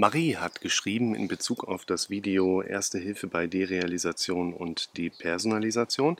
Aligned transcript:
Marie 0.00 0.38
hat 0.38 0.62
geschrieben 0.62 1.14
in 1.14 1.28
Bezug 1.28 1.64
auf 1.64 1.84
das 1.84 2.08
Video 2.08 2.62
Erste 2.62 2.98
Hilfe 2.98 3.26
bei 3.26 3.46
Derealisation 3.46 4.54
und 4.54 4.96
Depersonalisation 4.96 6.16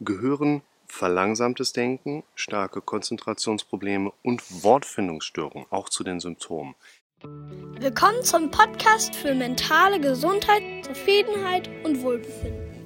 gehören 0.00 0.60
verlangsamtes 0.86 1.72
Denken, 1.72 2.24
starke 2.34 2.82
Konzentrationsprobleme 2.82 4.12
und 4.22 4.42
Wortfindungsstörungen 4.62 5.66
auch 5.70 5.88
zu 5.88 6.04
den 6.04 6.20
Symptomen. 6.20 6.74
Willkommen 7.22 8.22
zum 8.22 8.50
Podcast 8.50 9.16
für 9.16 9.34
mentale 9.34 9.98
Gesundheit, 9.98 10.84
Zufriedenheit 10.84 11.70
und 11.84 12.02
Wohlbefinden. 12.02 12.84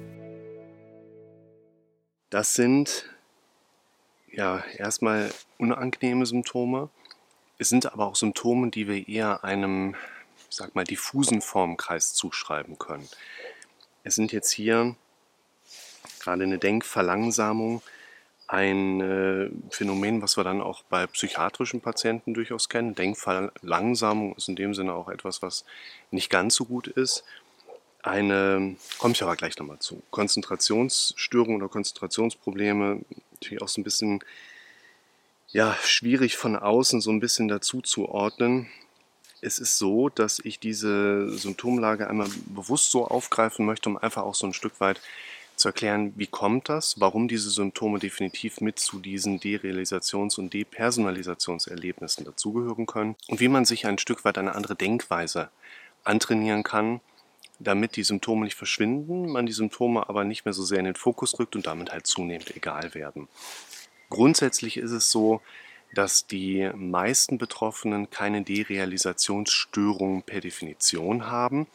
Das 2.29 2.53
sind 2.53 3.03
ja 4.31 4.63
erstmal 4.77 5.29
unangenehme 5.57 6.25
Symptome. 6.25 6.89
Es 7.57 7.67
sind 7.67 7.91
aber 7.91 8.07
auch 8.07 8.15
Symptome, 8.15 8.69
die 8.69 8.87
wir 8.87 9.09
eher 9.09 9.43
einem, 9.43 9.95
ich 10.51 10.57
sag 10.57 10.75
mal, 10.75 10.83
diffusen 10.83 11.41
Formkreis 11.41 12.13
zuschreiben 12.13 12.77
können. 12.77 13.07
Es 14.03 14.15
sind 14.15 14.33
jetzt 14.33 14.51
hier 14.51 14.95
gerade 16.19 16.43
eine 16.43 16.57
Denkverlangsamung, 16.57 17.81
ein 18.47 18.99
äh, 18.99 19.49
Phänomen, 19.69 20.21
was 20.21 20.35
wir 20.35 20.43
dann 20.43 20.61
auch 20.61 20.83
bei 20.83 21.07
psychiatrischen 21.07 21.79
Patienten 21.79 22.33
durchaus 22.33 22.67
kennen. 22.67 22.95
Denkverlangsamung 22.95 24.35
ist 24.35 24.49
in 24.49 24.57
dem 24.57 24.73
Sinne 24.73 24.93
auch 24.93 25.07
etwas, 25.07 25.41
was 25.41 25.63
nicht 26.11 26.29
ganz 26.29 26.55
so 26.55 26.65
gut 26.65 26.87
ist. 26.87 27.23
Eine, 28.03 28.75
komme 28.97 29.13
ich 29.13 29.23
aber 29.23 29.37
gleich 29.37 29.57
nochmal 29.57 29.79
zu, 29.79 30.03
Konzentrationsstörungen 30.11 31.61
oder 31.61 31.69
Konzentrationsprobleme, 31.69 33.05
natürlich 33.33 33.61
auch 33.61 33.69
so 33.69 33.79
ein 33.79 33.85
bisschen 33.85 34.21
ja, 35.47 35.77
schwierig 35.83 36.35
von 36.35 36.57
außen 36.57 36.99
so 36.99 37.09
ein 37.11 37.21
bisschen 37.21 37.47
dazu 37.47 37.79
zu 37.79 38.09
ordnen. 38.09 38.69
Es 39.41 39.57
ist 39.57 39.77
so, 39.79 40.09
dass 40.09 40.39
ich 40.39 40.59
diese 40.59 41.29
Symptomlage 41.29 42.07
einmal 42.07 42.29
bewusst 42.45 42.91
so 42.91 43.07
aufgreifen 43.07 43.65
möchte, 43.65 43.89
um 43.89 43.97
einfach 43.97 44.21
auch 44.21 44.35
so 44.35 44.45
ein 44.45 44.53
Stück 44.53 44.79
weit 44.79 45.01
zu 45.55 45.69
erklären, 45.69 46.13
wie 46.15 46.27
kommt 46.27 46.69
das, 46.69 46.99
warum 46.99 47.27
diese 47.27 47.49
Symptome 47.49 47.99
definitiv 47.99 48.61
mit 48.61 48.79
zu 48.79 48.99
diesen 48.99 49.39
Derealisations- 49.39 50.39
und 50.39 50.53
Depersonalisationserlebnissen 50.53 52.25
dazugehören 52.25 52.85
können 52.85 53.15
und 53.27 53.39
wie 53.39 53.47
man 53.47 53.65
sich 53.65 53.85
ein 53.85 53.97
Stück 53.97 54.25
weit 54.25 54.37
eine 54.37 54.55
andere 54.55 54.75
Denkweise 54.75 55.49
antrainieren 56.03 56.63
kann, 56.63 56.99
damit 57.59 57.95
die 57.95 58.03
Symptome 58.03 58.45
nicht 58.45 58.55
verschwinden, 58.55 59.31
man 59.31 59.45
die 59.45 59.51
Symptome 59.51 60.09
aber 60.09 60.23
nicht 60.23 60.45
mehr 60.45 60.53
so 60.53 60.63
sehr 60.63 60.79
in 60.79 60.85
den 60.85 60.95
Fokus 60.95 61.37
rückt 61.39 61.55
und 61.55 61.67
damit 61.67 61.91
halt 61.91 62.07
zunehmend 62.07 62.55
egal 62.55 62.93
werden. 62.95 63.27
Grundsätzlich 64.09 64.77
ist 64.77 64.91
es 64.91 65.11
so, 65.11 65.41
dass 65.93 66.25
die 66.25 66.69
meisten 66.75 67.37
Betroffenen 67.37 68.09
keine 68.09 68.43
Derealisationsstörungen 68.43 70.23
per 70.23 70.41
Definition 70.41 71.27
haben, 71.27 71.67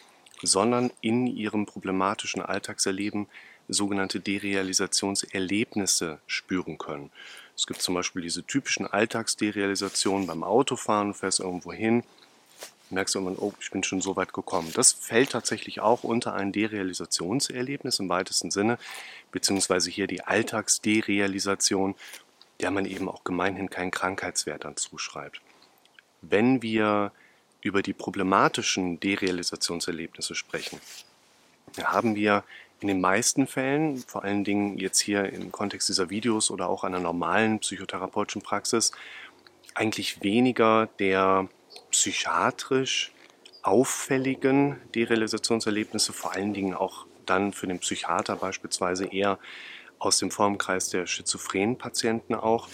sondern 0.43 0.91
in 1.01 1.27
ihrem 1.27 1.67
problematischen 1.67 2.43
Alltagserleben 2.43 3.27
sogenannte 3.69 4.21
Derealisationserlebnisse 4.21 6.19
spüren 6.27 6.79
können. 6.79 7.11
Es 7.57 7.67
gibt 7.67 7.83
zum 7.83 7.95
Beispiel 7.95 8.23
diese 8.23 8.45
typischen 8.45 8.87
Alltagsderealisationen 8.87 10.27
beim 10.27 10.45
Autofahren, 10.45 11.09
du 11.09 11.15
fährst 11.15 11.41
irgendwo 11.41 11.73
hin, 11.73 12.05
merkst 12.91 13.15
irgendwann, 13.15 13.39
oh, 13.39 13.53
ich 13.61 13.71
bin 13.71 13.83
schon 13.83 14.01
so 14.01 14.15
weit 14.15 14.33
gekommen. 14.33 14.71
Das 14.75 14.93
fällt 14.93 15.31
tatsächlich 15.31 15.81
auch 15.81 16.05
unter 16.05 16.35
ein 16.35 16.53
Derealisationserlebnis 16.53 17.99
im 17.99 18.09
weitesten 18.09 18.51
Sinne, 18.51 18.79
beziehungsweise 19.33 19.91
hier 19.91 20.07
die 20.07 20.23
Alltagsderealisation, 20.23 21.95
der 22.61 22.71
man 22.71 22.85
eben 22.85 23.09
auch 23.09 23.25
gemeinhin 23.25 23.71
keinen 23.71 23.91
Krankheitswert 23.91 24.65
dann 24.65 24.77
zuschreibt. 24.77 25.41
Wenn 26.23 26.63
wir 26.63 27.13
über 27.61 27.83
die 27.83 27.93
problematischen 27.93 29.01
Derealisationserlebnisse 29.01 30.35
sprechen, 30.35 30.81
haben 31.83 32.15
wir 32.15 32.45
in 32.81 32.89
den 32.89 33.01
meisten 33.01 33.47
Fällen, 33.47 33.99
vor 33.99 34.25
allen 34.25 34.45
Dingen 34.45 34.79
jetzt 34.79 35.01
hier 35.01 35.33
im 35.33 35.51
Kontext 35.51 35.89
dieser 35.89 36.11
Videos 36.11 36.51
oder 36.51 36.69
auch 36.69 36.85
einer 36.85 37.01
normalen 37.01 37.59
psychotherapeutischen 37.59 38.43
Praxis, 38.43 38.93
eigentlich 39.75 40.23
weniger 40.23 40.89
der 40.99 41.49
psychiatrisch 41.91 43.13
auffälligen 43.63 44.81
Derealisationserlebnisse, 44.95 46.13
vor 46.13 46.33
allen 46.33 46.55
Dingen 46.55 46.75
auch 46.75 47.07
dann 47.25 47.53
für 47.53 47.67
den 47.67 47.81
Psychiater 47.81 48.37
beispielsweise 48.37 49.07
eher 49.07 49.39
aus 49.99 50.19
dem 50.19 50.31
Formkreis 50.31 50.91
der 50.91 51.07
schizophrenen 51.07 51.79
Patienten 51.79 52.35
auch. 52.35 52.69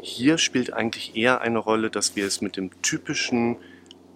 Hier 0.00 0.38
spielt 0.38 0.72
eigentlich 0.72 1.16
eher 1.16 1.40
eine 1.40 1.58
Rolle, 1.58 1.90
dass 1.90 2.16
wir 2.16 2.26
es 2.26 2.40
mit 2.40 2.56
dem 2.56 2.70
typischen 2.82 3.56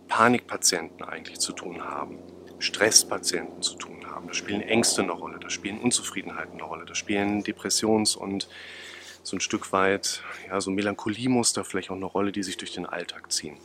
Panikpatienten 0.09 1.05
eigentlich 1.05 1.39
zu 1.39 1.53
tun 1.53 1.85
haben, 1.85 2.19
Stresspatienten 2.59 3.63
zu 3.63 3.75
tun 3.75 4.07
haben. 4.07 4.29
Da 4.29 4.35
spielen 4.35 4.63
Ängste 4.63 5.03
eine 5.03 5.13
Rolle, 5.13 5.39
da 5.41 5.51
spielen 5.51 5.79
Unzufriedenheiten 5.79 6.55
eine 6.55 6.65
Rolle, 6.65 6.85
da 6.85 6.95
spielen 6.95 7.43
Depressions- 7.43 8.17
und 8.17 8.49
so 9.23 9.37
ein 9.37 9.41
Stück 9.41 9.73
weit, 9.73 10.23
ja, 10.49 10.61
so 10.61 10.71
Melancholiemuster 10.71 11.65
vielleicht 11.65 11.91
auch 11.91 11.97
eine 11.97 12.07
Rolle, 12.07 12.33
die 12.33 12.43
sich 12.43 12.57
durch 12.57 12.73
den 12.73 12.87
Alltag 12.87 13.33
ziehen. 13.33 13.57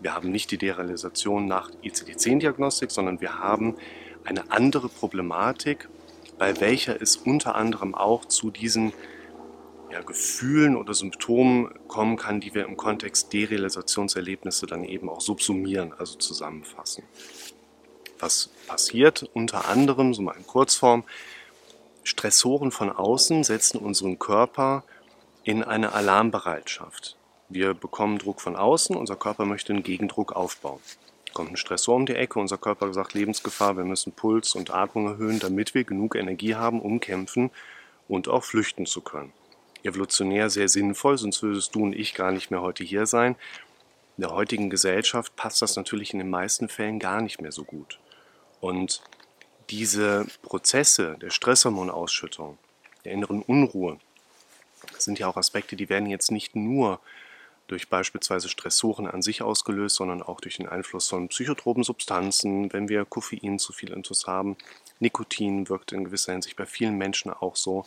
Wir 0.00 0.14
haben 0.14 0.30
nicht 0.30 0.50
die 0.50 0.58
Derealisation 0.58 1.46
nach 1.46 1.70
ICD-10-Diagnostik, 1.82 2.90
sondern 2.90 3.20
wir 3.20 3.38
haben 3.38 3.76
eine 4.24 4.50
andere 4.50 4.88
Problematik, 4.88 5.88
bei 6.40 6.58
welcher 6.58 7.00
es 7.02 7.18
unter 7.18 7.54
anderem 7.54 7.94
auch 7.94 8.24
zu 8.24 8.50
diesen 8.50 8.94
ja, 9.92 10.00
Gefühlen 10.00 10.74
oder 10.74 10.94
Symptomen 10.94 11.68
kommen 11.86 12.16
kann, 12.16 12.40
die 12.40 12.54
wir 12.54 12.64
im 12.64 12.78
Kontext 12.78 13.30
Derealisationserlebnisse 13.34 14.66
dann 14.66 14.82
eben 14.84 15.10
auch 15.10 15.20
subsumieren, 15.20 15.92
also 15.98 16.16
zusammenfassen. 16.16 17.04
Was 18.18 18.48
passiert? 18.66 19.28
Unter 19.34 19.68
anderem, 19.68 20.14
so 20.14 20.22
mal 20.22 20.34
in 20.34 20.46
Kurzform, 20.46 21.04
Stressoren 22.04 22.70
von 22.70 22.90
außen 22.90 23.44
setzen 23.44 23.78
unseren 23.78 24.18
Körper 24.18 24.82
in 25.44 25.62
eine 25.62 25.92
Alarmbereitschaft. 25.92 27.16
Wir 27.50 27.74
bekommen 27.74 28.16
Druck 28.16 28.40
von 28.40 28.56
außen, 28.56 28.96
unser 28.96 29.16
Körper 29.16 29.44
möchte 29.44 29.74
einen 29.74 29.82
Gegendruck 29.82 30.32
aufbauen. 30.32 30.80
Kommt 31.32 31.50
ein 31.52 31.56
Stressor 31.56 31.94
um 31.96 32.06
die 32.06 32.14
Ecke, 32.14 32.38
unser 32.38 32.58
Körper 32.58 32.92
sagt 32.92 33.14
Lebensgefahr, 33.14 33.76
wir 33.76 33.84
müssen 33.84 34.12
Puls 34.12 34.54
und 34.54 34.70
Atmung 34.70 35.06
erhöhen, 35.06 35.38
damit 35.38 35.74
wir 35.74 35.84
genug 35.84 36.16
Energie 36.16 36.56
haben, 36.56 36.80
um 36.80 37.00
kämpfen 37.00 37.50
und 38.08 38.28
auch 38.28 38.44
flüchten 38.44 38.86
zu 38.86 39.00
können. 39.00 39.32
Evolutionär 39.82 40.50
sehr 40.50 40.68
sinnvoll, 40.68 41.16
sonst 41.18 41.42
würdest 41.42 41.74
du 41.74 41.84
und 41.84 41.94
ich 41.94 42.14
gar 42.14 42.32
nicht 42.32 42.50
mehr 42.50 42.60
heute 42.60 42.84
hier 42.84 43.06
sein. 43.06 43.36
In 44.16 44.22
der 44.22 44.32
heutigen 44.32 44.68
Gesellschaft 44.68 45.36
passt 45.36 45.62
das 45.62 45.76
natürlich 45.76 46.12
in 46.12 46.18
den 46.18 46.28
meisten 46.28 46.68
Fällen 46.68 46.98
gar 46.98 47.22
nicht 47.22 47.40
mehr 47.40 47.52
so 47.52 47.64
gut. 47.64 47.98
Und 48.60 49.02
diese 49.70 50.26
Prozesse 50.42 51.16
der 51.22 51.30
Stresshormonausschüttung, 51.30 52.58
der 53.04 53.12
inneren 53.12 53.42
Unruhe, 53.42 53.98
sind 54.98 55.18
ja 55.18 55.28
auch 55.28 55.36
Aspekte, 55.36 55.76
die 55.76 55.88
werden 55.88 56.10
jetzt 56.10 56.30
nicht 56.30 56.56
nur 56.56 57.00
durch 57.70 57.88
beispielsweise 57.88 58.48
Stressoren 58.48 59.06
an 59.06 59.22
sich 59.22 59.42
ausgelöst, 59.42 59.96
sondern 59.96 60.22
auch 60.22 60.40
durch 60.40 60.56
den 60.56 60.68
Einfluss 60.68 61.08
von 61.08 61.28
psychotropen 61.28 61.84
Substanzen, 61.84 62.72
wenn 62.72 62.88
wir 62.88 63.04
Koffein 63.04 63.58
zu 63.58 63.72
viel 63.72 63.92
Intus 63.92 64.26
haben. 64.26 64.56
Nikotin 64.98 65.68
wirkt 65.68 65.92
in 65.92 66.04
gewisser 66.04 66.32
Hinsicht 66.32 66.56
bei 66.56 66.66
vielen 66.66 66.98
Menschen 66.98 67.32
auch 67.32 67.56
so. 67.56 67.86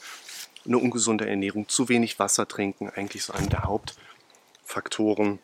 Eine 0.65 0.77
ungesunde 0.77 1.27
Ernährung, 1.27 1.67
zu 1.67 1.89
wenig 1.89 2.19
Wasser 2.19 2.47
trinken, 2.47 2.89
eigentlich 2.89 3.23
so 3.23 3.33
einer 3.33 3.47
der 3.47 3.63
Hauptfaktoren. 3.63 5.39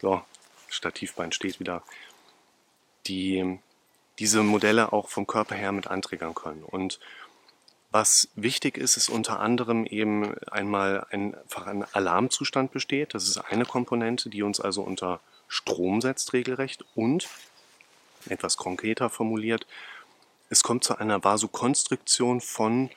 So, 0.00 0.22
Stativbein 0.68 1.32
steht 1.32 1.58
wieder. 1.58 1.82
Die 3.06 3.58
diese 4.18 4.42
Modelle 4.42 4.92
auch 4.92 5.08
vom 5.08 5.26
Körper 5.26 5.54
her 5.54 5.72
mit 5.72 5.88
anträgern 5.88 6.34
können. 6.34 6.62
Und 6.62 7.00
was 7.94 8.28
wichtig 8.34 8.76
ist, 8.76 8.96
ist 8.96 9.08
unter 9.08 9.38
anderem 9.38 9.86
eben 9.86 10.36
einmal 10.50 11.06
ein, 11.10 11.36
einfach 11.36 11.68
ein 11.68 11.84
Alarmzustand 11.92 12.72
besteht. 12.72 13.14
Das 13.14 13.28
ist 13.28 13.38
eine 13.38 13.64
Komponente, 13.64 14.30
die 14.30 14.42
uns 14.42 14.58
also 14.58 14.82
unter 14.82 15.20
Strom 15.46 16.00
setzt 16.00 16.32
regelrecht 16.32 16.84
und 16.96 17.28
etwas 18.28 18.56
konkreter 18.56 19.10
formuliert, 19.10 19.64
es 20.50 20.64
kommt 20.64 20.82
zu 20.82 20.98
einer 20.98 21.22
Vasokonstriktion 21.22 22.40
von 22.40 22.90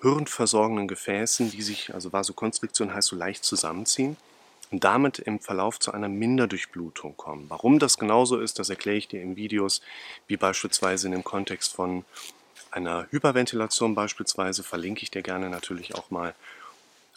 hirnversorgenden 0.00 0.86
Gefäßen, 0.86 1.50
die 1.50 1.62
sich, 1.62 1.92
also 1.92 2.12
Vasokonstriktion 2.12 2.94
heißt 2.94 3.08
so 3.08 3.16
leicht 3.16 3.42
zusammenziehen 3.42 4.16
und 4.70 4.84
damit 4.84 5.18
im 5.18 5.40
Verlauf 5.40 5.80
zu 5.80 5.90
einer 5.90 6.08
Minderdurchblutung 6.08 7.16
kommen. 7.16 7.46
Warum 7.48 7.80
das 7.80 7.98
genauso 7.98 8.38
ist, 8.38 8.60
das 8.60 8.70
erkläre 8.70 8.96
ich 8.96 9.08
dir 9.08 9.22
in 9.22 9.34
Videos, 9.34 9.80
wie 10.28 10.36
beispielsweise 10.36 11.08
in 11.08 11.12
dem 11.12 11.24
Kontext 11.24 11.74
von 11.74 12.04
einer 12.76 13.06
Hyperventilation 13.10 13.94
beispielsweise, 13.94 14.62
verlinke 14.62 15.02
ich 15.02 15.10
dir 15.10 15.22
gerne 15.22 15.48
natürlich 15.48 15.94
auch 15.94 16.10
mal. 16.10 16.34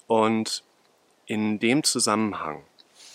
Und 0.08 0.64
in 1.26 1.60
dem 1.60 1.84
Zusammenhang, 1.84 2.64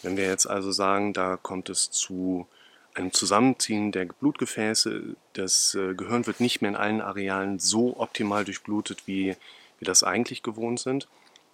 wenn 0.03 0.17
wir 0.17 0.27
jetzt 0.27 0.47
also 0.47 0.71
sagen, 0.71 1.13
da 1.13 1.37
kommt 1.37 1.71
es 1.71 1.91
zu 1.91 2.47
einem 2.95 3.13
Zusammenziehen 3.13 3.91
der 3.91 4.05
Blutgefäße, 4.05 5.17
das 5.33 5.75
äh, 5.75 5.95
Gehirn 5.95 6.27
wird 6.27 6.39
nicht 6.39 6.61
mehr 6.63 6.71
in 6.71 6.77
allen 6.77 7.01
Arealen 7.01 7.59
so 7.59 7.99
optimal 7.99 8.45
durchblutet, 8.45 9.07
wie 9.07 9.37
wir 9.79 9.87
das 9.87 10.05
eigentlich 10.05 10.43
gewohnt 10.43 10.79
sind, 10.79 11.09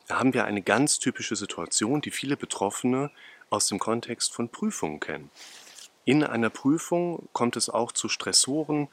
da 0.08 0.18
haben 0.18 0.34
wir 0.34 0.44
eine 0.44 0.60
ganz 0.60 0.98
typische 0.98 1.36
Situation, 1.36 2.00
die 2.00 2.10
viele 2.10 2.36
Betroffene 2.36 3.10
aus 3.48 3.68
dem 3.68 3.78
Kontext 3.78 4.34
von 4.34 4.48
Prüfungen 4.48 5.00
kennen. 5.00 5.30
In 6.04 6.24
einer 6.24 6.50
Prüfung 6.50 7.28
kommt 7.32 7.56
es 7.56 7.70
auch 7.70 7.92
zu 7.92 8.08
Stressoren. 8.08 8.88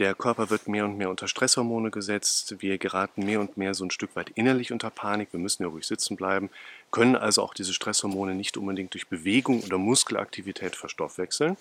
Der 0.00 0.16
Körper 0.16 0.50
wird 0.50 0.66
mehr 0.66 0.84
und 0.84 0.98
mehr 0.98 1.08
unter 1.08 1.28
Stresshormone 1.28 1.92
gesetzt. 1.92 2.56
Wir 2.58 2.78
geraten 2.78 3.24
mehr 3.24 3.40
und 3.40 3.56
mehr 3.56 3.74
so 3.74 3.84
ein 3.84 3.92
Stück 3.92 4.16
weit 4.16 4.30
innerlich 4.30 4.72
unter 4.72 4.90
Panik. 4.90 5.28
Wir 5.32 5.38
müssen 5.38 5.62
ja 5.62 5.68
ruhig 5.68 5.86
sitzen 5.86 6.16
bleiben, 6.16 6.50
können 6.90 7.14
also 7.14 7.42
auch 7.42 7.54
diese 7.54 7.72
Stresshormone 7.72 8.34
nicht 8.34 8.56
unbedingt 8.56 8.94
durch 8.94 9.06
Bewegung 9.06 9.62
oder 9.62 9.78
Muskelaktivität 9.78 10.74
verstoffwechseln. 10.74 11.56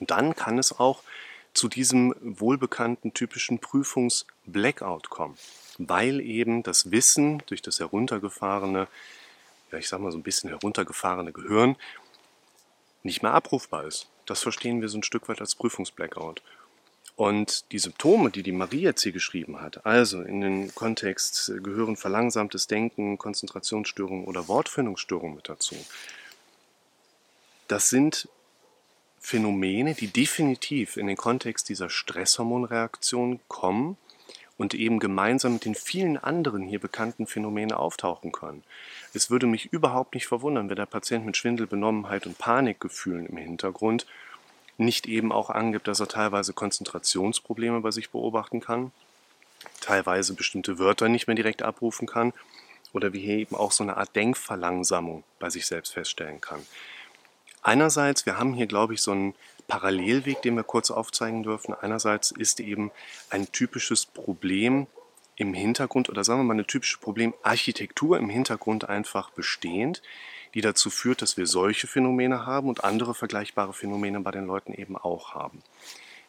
Und 0.00 0.10
dann 0.10 0.34
kann 0.34 0.58
es 0.58 0.78
auch 0.78 1.02
zu 1.52 1.68
diesem 1.68 2.14
wohlbekannten 2.20 3.12
typischen 3.12 3.58
Prüfungs-Blackout 3.58 5.10
kommen, 5.10 5.36
weil 5.78 6.20
eben 6.20 6.62
das 6.62 6.90
Wissen 6.90 7.42
durch 7.46 7.60
das 7.60 7.78
heruntergefahrene, 7.78 8.88
ja 9.70 9.78
ich 9.78 9.88
sag 9.88 10.00
mal 10.00 10.12
so 10.12 10.18
ein 10.18 10.22
bisschen 10.22 10.48
heruntergefahrene 10.48 11.32
Gehirn 11.32 11.76
nicht 13.02 13.22
mehr 13.22 13.34
abrufbar 13.34 13.84
ist. 13.84 14.08
Das 14.24 14.42
verstehen 14.42 14.80
wir 14.80 14.88
so 14.88 14.98
ein 14.98 15.02
Stück 15.02 15.28
weit 15.28 15.42
als 15.42 15.54
Prüfungs-Blackout. 15.54 16.42
Und 17.16 17.70
die 17.70 17.78
Symptome, 17.78 18.30
die 18.30 18.42
die 18.42 18.52
Marie 18.52 18.80
jetzt 18.80 19.02
hier 19.02 19.12
geschrieben 19.12 19.60
hat, 19.60 19.86
also 19.86 20.22
in 20.22 20.40
den 20.40 20.74
Kontext 20.74 21.52
gehören 21.62 21.96
verlangsamtes 21.96 22.66
Denken, 22.66 23.18
Konzentrationsstörungen 23.18 24.24
oder 24.24 24.48
Wortfindungsstörungen 24.48 25.36
mit 25.36 25.48
dazu. 25.48 25.76
Das 27.68 27.88
sind 27.88 28.28
Phänomene, 29.20 29.94
die 29.94 30.08
definitiv 30.08 30.96
in 30.96 31.06
den 31.06 31.16
Kontext 31.16 31.68
dieser 31.68 31.88
Stresshormonreaktion 31.88 33.40
kommen 33.48 33.96
und 34.58 34.74
eben 34.74 34.98
gemeinsam 34.98 35.54
mit 35.54 35.64
den 35.64 35.74
vielen 35.74 36.16
anderen 36.16 36.62
hier 36.62 36.78
bekannten 36.78 37.26
Phänomenen 37.26 37.72
auftauchen 37.72 38.32
können. 38.32 38.62
Es 39.14 39.30
würde 39.30 39.46
mich 39.46 39.72
überhaupt 39.72 40.14
nicht 40.14 40.26
verwundern, 40.26 40.68
wenn 40.68 40.76
der 40.76 40.86
Patient 40.86 41.24
mit 41.24 41.36
Schwindel, 41.36 41.66
Benommenheit 41.66 42.26
und 42.26 42.38
Panikgefühlen 42.38 43.26
im 43.26 43.36
Hintergrund 43.36 44.06
nicht 44.76 45.06
eben 45.06 45.32
auch 45.32 45.50
angibt, 45.50 45.88
dass 45.88 46.00
er 46.00 46.08
teilweise 46.08 46.52
Konzentrationsprobleme 46.52 47.80
bei 47.80 47.90
sich 47.90 48.10
beobachten 48.10 48.60
kann, 48.60 48.92
teilweise 49.80 50.34
bestimmte 50.34 50.78
Wörter 50.78 51.08
nicht 51.08 51.26
mehr 51.26 51.36
direkt 51.36 51.62
abrufen 51.62 52.06
kann 52.06 52.32
oder 52.92 53.12
wie 53.12 53.20
hier 53.20 53.38
eben 53.38 53.56
auch 53.56 53.72
so 53.72 53.82
eine 53.82 53.96
Art 53.96 54.14
Denkverlangsamung 54.16 55.24
bei 55.38 55.50
sich 55.50 55.66
selbst 55.66 55.92
feststellen 55.92 56.40
kann. 56.40 56.64
Einerseits, 57.62 58.26
wir 58.26 58.38
haben 58.38 58.54
hier, 58.54 58.66
glaube 58.66 58.94
ich, 58.94 59.00
so 59.00 59.12
einen 59.12 59.34
Parallelweg, 59.68 60.42
den 60.42 60.56
wir 60.56 60.64
kurz 60.64 60.90
aufzeigen 60.90 61.42
dürfen. 61.42 61.74
Einerseits 61.74 62.30
ist 62.30 62.60
eben 62.60 62.90
ein 63.30 63.50
typisches 63.52 64.04
Problem 64.04 64.86
im 65.36 65.54
Hintergrund 65.54 66.08
oder 66.08 66.22
sagen 66.24 66.40
wir 66.40 66.44
mal 66.44 66.52
eine 66.52 66.66
typische 66.66 66.98
Problemarchitektur 66.98 68.18
im 68.18 68.28
Hintergrund 68.28 68.88
einfach 68.88 69.30
bestehend, 69.30 70.02
die 70.54 70.60
dazu 70.60 70.88
führt, 70.88 71.20
dass 71.20 71.36
wir 71.36 71.46
solche 71.46 71.86
Phänomene 71.86 72.46
haben 72.46 72.68
und 72.68 72.84
andere 72.84 73.14
vergleichbare 73.14 73.72
Phänomene 73.72 74.20
bei 74.20 74.30
den 74.30 74.46
Leuten 74.46 74.72
eben 74.72 74.96
auch 74.96 75.34
haben. 75.34 75.62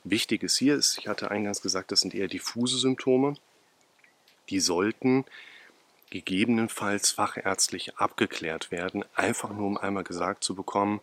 Wichtig 0.03 0.43
ist 0.43 0.57
hier, 0.57 0.75
ist, 0.75 0.97
ich 0.97 1.07
hatte 1.07 1.31
eingangs 1.31 1.61
gesagt, 1.61 1.91
das 1.91 2.01
sind 2.01 2.13
eher 2.13 2.27
diffuse 2.27 2.77
Symptome. 2.77 3.35
Die 4.49 4.59
sollten 4.59 5.25
gegebenenfalls 6.09 7.11
fachärztlich 7.11 7.97
abgeklärt 7.97 8.71
werden, 8.71 9.03
einfach 9.15 9.49
nur 9.49 9.67
um 9.67 9.77
einmal 9.77 10.03
gesagt 10.03 10.43
zu 10.43 10.55
bekommen, 10.55 11.01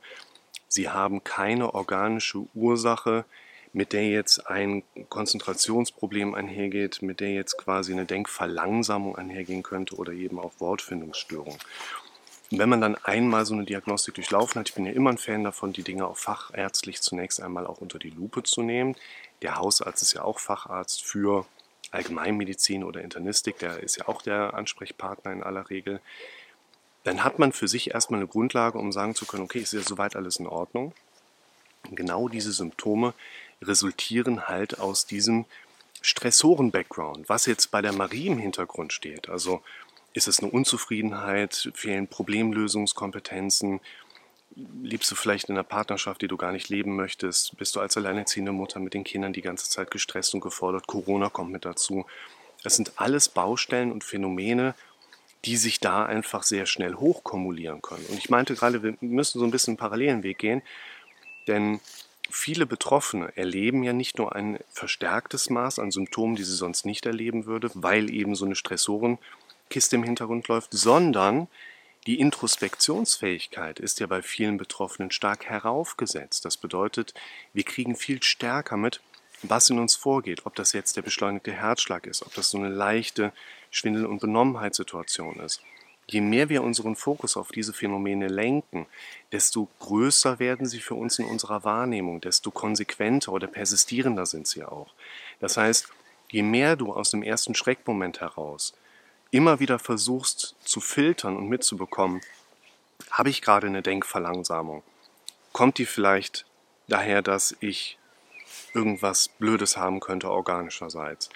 sie 0.68 0.88
haben 0.88 1.24
keine 1.24 1.74
organische 1.74 2.46
Ursache, 2.54 3.24
mit 3.72 3.92
der 3.92 4.08
jetzt 4.08 4.46
ein 4.48 4.82
Konzentrationsproblem 5.08 6.34
einhergeht, 6.34 7.02
mit 7.02 7.20
der 7.20 7.32
jetzt 7.32 7.56
quasi 7.56 7.92
eine 7.92 8.04
Denkverlangsamung 8.04 9.16
einhergehen 9.16 9.62
könnte 9.62 9.96
oder 9.96 10.12
eben 10.12 10.38
auch 10.38 10.52
Wortfindungsstörung. 10.58 11.58
Und 12.52 12.58
wenn 12.58 12.68
man 12.68 12.82
dann 12.82 12.96
einmal 12.96 13.46
so 13.46 13.54
eine 13.54 13.64
Diagnostik 13.64 14.14
durchlaufen 14.14 14.60
hat, 14.60 14.68
ich 14.68 14.74
bin 14.74 14.84
ja 14.84 14.92
immer 14.92 15.08
ein 15.08 15.16
Fan 15.16 15.42
davon, 15.42 15.72
die 15.72 15.82
Dinge 15.82 16.06
auch 16.06 16.18
fachärztlich 16.18 17.00
zunächst 17.00 17.40
einmal 17.40 17.66
auch 17.66 17.78
unter 17.78 17.98
die 17.98 18.10
Lupe 18.10 18.42
zu 18.42 18.62
nehmen. 18.62 18.94
Der 19.40 19.56
Hausarzt 19.56 20.02
ist 20.02 20.12
ja 20.12 20.22
auch 20.22 20.38
Facharzt 20.38 21.02
für 21.02 21.46
Allgemeinmedizin 21.92 22.84
oder 22.84 23.00
Internistik, 23.00 23.58
der 23.58 23.82
ist 23.82 23.96
ja 23.96 24.06
auch 24.06 24.20
der 24.20 24.52
Ansprechpartner 24.52 25.32
in 25.32 25.42
aller 25.42 25.70
Regel, 25.70 26.00
dann 27.04 27.24
hat 27.24 27.38
man 27.38 27.52
für 27.52 27.68
sich 27.68 27.92
erstmal 27.92 28.20
eine 28.20 28.28
Grundlage, 28.28 28.78
um 28.78 28.92
sagen 28.92 29.14
zu 29.14 29.26
können, 29.26 29.44
okay, 29.44 29.58
ist 29.60 29.72
ja 29.72 29.80
soweit 29.80 30.14
alles 30.14 30.36
in 30.36 30.46
Ordnung. 30.46 30.92
Genau 31.90 32.28
diese 32.28 32.52
Symptome 32.52 33.14
resultieren 33.60 34.48
halt 34.48 34.78
aus 34.78 35.06
diesem 35.06 35.46
Stressoren-Background, 36.00 37.28
was 37.28 37.46
jetzt 37.46 37.70
bei 37.70 37.82
der 37.82 37.92
Marie 37.92 38.26
im 38.26 38.38
Hintergrund 38.38 38.92
steht. 38.92 39.28
Also 39.28 39.62
ist 40.14 40.28
es 40.28 40.40
eine 40.40 40.50
Unzufriedenheit, 40.50 41.70
fehlen 41.74 42.08
Problemlösungskompetenzen, 42.08 43.80
Liebst 44.54 45.10
du 45.10 45.14
vielleicht 45.14 45.48
in 45.48 45.54
einer 45.54 45.64
Partnerschaft, 45.64 46.20
die 46.20 46.28
du 46.28 46.36
gar 46.36 46.52
nicht 46.52 46.68
leben 46.68 46.94
möchtest? 46.94 47.56
Bist 47.56 47.74
du 47.74 47.80
als 47.80 47.96
alleinerziehende 47.96 48.52
Mutter 48.52 48.80
mit 48.80 48.92
den 48.92 49.04
Kindern 49.04 49.32
die 49.32 49.40
ganze 49.40 49.70
Zeit 49.70 49.90
gestresst 49.90 50.34
und 50.34 50.40
gefordert? 50.40 50.86
Corona 50.86 51.30
kommt 51.30 51.52
mit 51.52 51.64
dazu. 51.64 52.04
Das 52.62 52.76
sind 52.76 52.92
alles 52.96 53.30
Baustellen 53.30 53.90
und 53.90 54.04
Phänomene, 54.04 54.74
die 55.46 55.56
sich 55.56 55.80
da 55.80 56.04
einfach 56.04 56.42
sehr 56.42 56.66
schnell 56.66 56.94
hochkumulieren 56.94 57.80
können. 57.80 58.04
Und 58.06 58.18
ich 58.18 58.28
meinte 58.28 58.54
gerade, 58.54 58.82
wir 58.82 58.96
müssen 59.00 59.38
so 59.38 59.44
ein 59.44 59.50
bisschen 59.50 59.72
einen 59.72 59.78
parallelen 59.78 60.22
Weg 60.22 60.38
gehen, 60.38 60.62
denn 61.48 61.80
viele 62.30 62.66
Betroffene 62.66 63.34
erleben 63.36 63.82
ja 63.82 63.94
nicht 63.94 64.18
nur 64.18 64.36
ein 64.36 64.58
verstärktes 64.68 65.48
Maß 65.48 65.78
an 65.78 65.90
Symptomen, 65.90 66.36
die 66.36 66.44
sie 66.44 66.54
sonst 66.54 66.84
nicht 66.84 67.06
erleben 67.06 67.46
würde, 67.46 67.70
weil 67.74 68.10
eben 68.10 68.34
so 68.34 68.44
eine 68.44 68.54
Stressorenkiste 69.72 69.96
im 69.96 70.02
Hintergrund 70.02 70.48
läuft, 70.48 70.72
sondern 70.72 71.48
die 72.06 72.20
Introspektionsfähigkeit 72.20 73.80
ist 73.80 74.00
ja 74.00 74.06
bei 74.06 74.22
vielen 74.22 74.58
Betroffenen 74.58 75.10
stark 75.10 75.46
heraufgesetzt. 75.46 76.44
Das 76.44 76.56
bedeutet, 76.56 77.14
wir 77.54 77.62
kriegen 77.62 77.96
viel 77.96 78.22
stärker 78.22 78.76
mit, 78.76 79.00
was 79.42 79.70
in 79.70 79.78
uns 79.78 79.96
vorgeht, 79.96 80.44
ob 80.44 80.54
das 80.56 80.72
jetzt 80.72 80.96
der 80.96 81.02
beschleunigte 81.02 81.52
Herzschlag 81.52 82.06
ist, 82.06 82.22
ob 82.22 82.34
das 82.34 82.50
so 82.50 82.58
eine 82.58 82.68
leichte 82.68 83.32
Schwindel- 83.70 84.06
und 84.06 84.20
Benommenheitssituation 84.20 85.40
ist. 85.40 85.62
Je 86.06 86.20
mehr 86.20 86.48
wir 86.48 86.62
unseren 86.62 86.96
Fokus 86.96 87.36
auf 87.36 87.50
diese 87.52 87.72
Phänomene 87.72 88.28
lenken, 88.28 88.86
desto 89.30 89.68
größer 89.78 90.38
werden 90.38 90.66
sie 90.66 90.80
für 90.80 90.96
uns 90.96 91.18
in 91.18 91.24
unserer 91.24 91.64
Wahrnehmung, 91.64 92.20
desto 92.20 92.50
konsequenter 92.50 93.32
oder 93.32 93.46
persistierender 93.46 94.26
sind 94.26 94.46
sie 94.48 94.64
auch. 94.64 94.92
Das 95.40 95.56
heißt, 95.56 95.88
je 96.30 96.42
mehr 96.42 96.76
du 96.76 96.92
aus 96.92 97.10
dem 97.12 97.22
ersten 97.22 97.54
Schreckmoment 97.54 98.20
heraus 98.20 98.74
immer 99.32 99.58
wieder 99.58 99.80
versuchst 99.80 100.54
zu 100.62 100.80
filtern 100.80 101.36
und 101.36 101.48
mitzubekommen, 101.48 102.20
habe 103.10 103.30
ich 103.30 103.42
gerade 103.42 103.66
eine 103.66 103.82
Denkverlangsamung? 103.82 104.84
Kommt 105.52 105.78
die 105.78 105.86
vielleicht 105.86 106.46
daher, 106.86 107.22
dass 107.22 107.56
ich 107.60 107.98
irgendwas 108.74 109.28
Blödes 109.28 109.76
haben 109.76 110.00
könnte 110.00 110.30
organischerseits? 110.30 111.30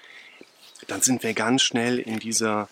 Dann 0.86 1.00
sind 1.00 1.22
wir 1.22 1.34
ganz 1.34 1.62
schnell 1.62 1.98
in 1.98 2.18
dieser 2.18 2.68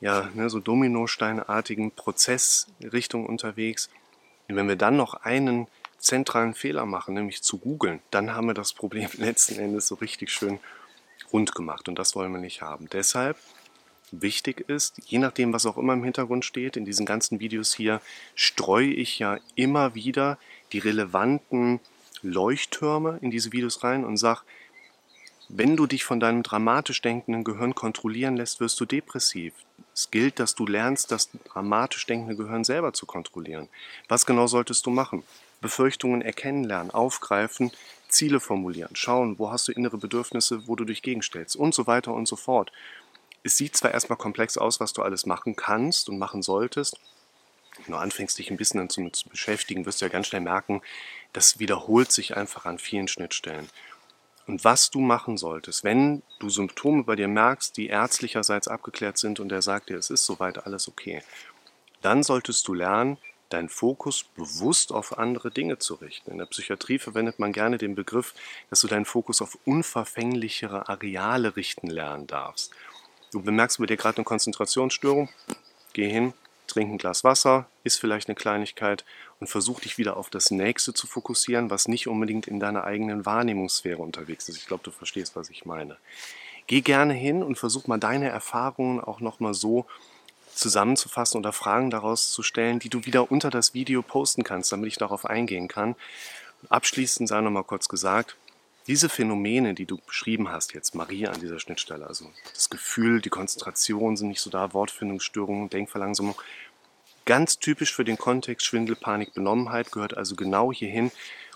ja, 0.00 0.28
ne, 0.34 0.50
so 0.50 0.60
Dominosteinartigen 0.60 1.92
Prozessrichtung 1.92 3.26
unterwegs. 3.26 3.88
Und 4.48 4.56
wenn 4.56 4.68
wir 4.68 4.76
dann 4.76 4.96
noch 4.96 5.14
einen 5.14 5.68
zentralen 5.98 6.54
Fehler 6.54 6.84
machen, 6.84 7.14
nämlich 7.14 7.42
zu 7.42 7.58
googeln, 7.58 8.00
dann 8.10 8.34
haben 8.34 8.48
wir 8.48 8.54
das 8.54 8.72
Problem 8.72 9.08
letzten 9.16 9.58
Endes 9.58 9.86
so 9.86 9.94
richtig 9.94 10.30
schön 10.30 10.58
rund 11.32 11.54
gemacht. 11.54 11.88
Und 11.88 11.98
das 11.98 12.14
wollen 12.16 12.32
wir 12.32 12.40
nicht 12.40 12.60
haben. 12.60 12.88
Deshalb 12.90 13.38
wichtig 14.10 14.68
ist, 14.68 15.00
je 15.06 15.18
nachdem, 15.18 15.52
was 15.52 15.66
auch 15.66 15.76
immer 15.76 15.94
im 15.94 16.04
Hintergrund 16.04 16.44
steht, 16.44 16.76
in 16.76 16.84
diesen 16.84 17.06
ganzen 17.06 17.40
Videos 17.40 17.74
hier 17.74 18.00
streue 18.34 18.92
ich 18.92 19.18
ja 19.18 19.38
immer 19.54 19.94
wieder 19.94 20.38
die 20.72 20.78
relevanten 20.78 21.80
Leuchttürme 22.22 23.18
in 23.22 23.30
diese 23.30 23.52
Videos 23.52 23.84
rein 23.84 24.04
und 24.04 24.16
sage, 24.16 24.40
wenn 25.48 25.76
du 25.76 25.86
dich 25.86 26.04
von 26.04 26.20
deinem 26.20 26.42
dramatisch 26.42 27.02
denkenden 27.02 27.44
Gehirn 27.44 27.74
kontrollieren 27.74 28.36
lässt, 28.36 28.60
wirst 28.60 28.80
du 28.80 28.86
depressiv. 28.86 29.52
Es 29.92 30.10
gilt, 30.10 30.40
dass 30.40 30.54
du 30.54 30.66
lernst, 30.66 31.10
das 31.10 31.28
dramatisch 31.44 32.06
denkende 32.06 32.36
Gehirn 32.36 32.64
selber 32.64 32.94
zu 32.94 33.04
kontrollieren. 33.04 33.68
Was 34.08 34.24
genau 34.24 34.46
solltest 34.46 34.86
du 34.86 34.90
machen? 34.90 35.22
Befürchtungen 35.60 36.22
erkennen 36.22 36.64
lernen, 36.64 36.90
aufgreifen, 36.90 37.72
Ziele 38.08 38.40
formulieren, 38.40 38.96
schauen, 38.96 39.38
wo 39.38 39.50
hast 39.50 39.68
du 39.68 39.72
innere 39.72 39.98
Bedürfnisse, 39.98 40.66
wo 40.66 40.76
du 40.76 40.84
dich 40.84 41.02
gegenstellst 41.02 41.56
und 41.56 41.74
so 41.74 41.86
weiter 41.86 42.14
und 42.14 42.26
so 42.26 42.36
fort 42.36 42.72
es 43.44 43.56
sieht 43.58 43.76
zwar 43.76 43.92
erstmal 43.92 44.18
komplex 44.18 44.56
aus, 44.56 44.80
was 44.80 44.92
du 44.92 45.02
alles 45.02 45.26
machen 45.26 45.54
kannst 45.54 46.08
und 46.08 46.18
machen 46.18 46.42
solltest, 46.42 46.98
wenn 47.84 47.92
du 47.92 47.98
anfängst, 47.98 48.38
dich 48.38 48.50
ein 48.50 48.56
bisschen 48.56 48.88
damit 48.88 49.16
zu 49.16 49.28
beschäftigen, 49.28 49.84
wirst 49.84 50.00
du 50.00 50.06
ja 50.06 50.10
ganz 50.10 50.28
schnell 50.28 50.40
merken, 50.40 50.80
das 51.32 51.58
wiederholt 51.58 52.10
sich 52.10 52.36
einfach 52.36 52.64
an 52.64 52.78
vielen 52.78 53.08
Schnittstellen. 53.08 53.68
Und 54.46 54.64
was 54.64 54.90
du 54.90 55.00
machen 55.00 55.36
solltest, 55.36 55.84
wenn 55.84 56.22
du 56.38 56.48
Symptome 56.48 57.04
bei 57.04 57.16
dir 57.16 57.28
merkst, 57.28 57.76
die 57.76 57.88
ärztlicherseits 57.88 58.68
abgeklärt 58.68 59.18
sind 59.18 59.40
und 59.40 59.48
der 59.48 59.62
sagt 59.62 59.88
dir, 59.88 59.98
es 59.98 60.10
ist 60.10 60.24
soweit 60.24 60.66
alles 60.66 60.88
okay, 60.88 61.22
dann 62.02 62.22
solltest 62.22 62.68
du 62.68 62.74
lernen, 62.74 63.18
deinen 63.48 63.68
Fokus 63.68 64.24
bewusst 64.36 64.92
auf 64.92 65.18
andere 65.18 65.50
Dinge 65.50 65.78
zu 65.78 65.94
richten. 65.94 66.30
In 66.30 66.38
der 66.38 66.46
Psychiatrie 66.46 66.98
verwendet 66.98 67.38
man 67.38 67.52
gerne 67.52 67.78
den 67.78 67.94
Begriff, 67.94 68.34
dass 68.68 68.80
du 68.80 68.88
deinen 68.88 69.04
Fokus 69.04 69.40
auf 69.40 69.58
unverfänglichere 69.64 70.88
Areale 70.88 71.56
richten 71.56 71.88
lernen 71.88 72.26
darfst. 72.26 72.72
Du 73.34 73.42
bemerkst 73.42 73.80
bei 73.80 73.86
dir 73.86 73.96
gerade 73.96 74.18
eine 74.18 74.24
Konzentrationsstörung, 74.24 75.28
geh 75.92 76.08
hin, 76.08 76.34
trink 76.68 76.92
ein 76.92 76.98
Glas 76.98 77.24
Wasser, 77.24 77.66
ist 77.82 77.98
vielleicht 77.98 78.28
eine 78.28 78.36
Kleinigkeit 78.36 79.04
und 79.40 79.48
versuch 79.48 79.80
dich 79.80 79.98
wieder 79.98 80.16
auf 80.16 80.30
das 80.30 80.52
Nächste 80.52 80.94
zu 80.94 81.08
fokussieren, 81.08 81.68
was 81.68 81.88
nicht 81.88 82.06
unbedingt 82.06 82.46
in 82.46 82.60
deiner 82.60 82.84
eigenen 82.84 83.26
Wahrnehmungssphäre 83.26 84.00
unterwegs 84.00 84.48
ist. 84.48 84.58
Ich 84.58 84.66
glaube, 84.66 84.84
du 84.84 84.92
verstehst, 84.92 85.34
was 85.34 85.50
ich 85.50 85.66
meine. 85.66 85.96
Geh 86.68 86.80
gerne 86.80 87.12
hin 87.12 87.42
und 87.42 87.58
versuch 87.58 87.88
mal 87.88 87.98
deine 87.98 88.28
Erfahrungen 88.28 89.00
auch 89.00 89.18
nochmal 89.18 89.54
so 89.54 89.84
zusammenzufassen 90.54 91.40
oder 91.40 91.52
Fragen 91.52 91.90
daraus 91.90 92.30
zu 92.30 92.44
stellen, 92.44 92.78
die 92.78 92.88
du 92.88 93.04
wieder 93.04 93.32
unter 93.32 93.50
das 93.50 93.74
Video 93.74 94.02
posten 94.02 94.44
kannst, 94.44 94.70
damit 94.70 94.86
ich 94.86 94.96
darauf 94.96 95.26
eingehen 95.26 95.66
kann. 95.66 95.96
abschließend 96.68 97.28
sei 97.28 97.40
nochmal 97.40 97.64
kurz 97.64 97.88
gesagt, 97.88 98.36
diese 98.86 99.08
Phänomene, 99.08 99.74
die 99.74 99.86
du 99.86 99.98
beschrieben 99.98 100.50
hast, 100.50 100.74
jetzt 100.74 100.94
Marie 100.94 101.26
an 101.26 101.40
dieser 101.40 101.58
Schnittstelle, 101.58 102.06
also 102.06 102.30
das 102.52 102.68
Gefühl, 102.68 103.20
die 103.20 103.30
Konzentration 103.30 104.16
sind 104.16 104.28
nicht 104.28 104.40
so 104.40 104.50
da, 104.50 104.74
Wortfindungsstörungen, 104.74 105.70
Denkverlangsamung, 105.70 106.34
ganz 107.24 107.58
typisch 107.58 107.94
für 107.94 108.04
den 108.04 108.18
Kontext 108.18 108.66
Schwindel, 108.66 108.96
Panik, 108.96 109.32
Benommenheit, 109.32 109.90
gehört 109.90 110.16
also 110.16 110.36
genau 110.36 110.72
hierhin. 110.72 111.10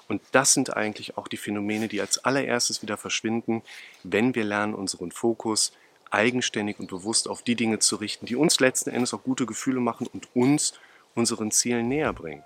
Und 0.08 0.22
das 0.32 0.54
sind 0.54 0.74
eigentlich 0.74 1.18
auch 1.18 1.28
die 1.28 1.36
Phänomene, 1.36 1.88
die 1.88 2.00
als 2.00 2.24
allererstes 2.24 2.80
wieder 2.80 2.96
verschwinden, 2.96 3.62
wenn 4.02 4.34
wir 4.34 4.44
lernen, 4.44 4.74
unseren 4.74 5.12
Fokus 5.12 5.72
eigenständig 6.10 6.78
und 6.78 6.88
bewusst 6.88 7.28
auf 7.28 7.42
die 7.42 7.56
Dinge 7.56 7.78
zu 7.78 7.96
richten, 7.96 8.24
die 8.24 8.36
uns 8.36 8.58
letzten 8.60 8.88
Endes 8.88 9.12
auch 9.12 9.22
gute 9.22 9.44
Gefühle 9.44 9.80
machen 9.80 10.06
und 10.06 10.34
uns 10.34 10.72
unseren 11.14 11.50
Zielen 11.50 11.88
näher 11.88 12.14
bringen. 12.14 12.42